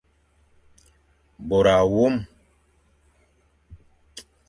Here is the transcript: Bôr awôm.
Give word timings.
Bôr 1.47 1.65
awôm. 1.77 2.15